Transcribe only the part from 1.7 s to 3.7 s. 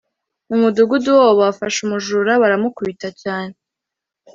umujura baramukubita cyane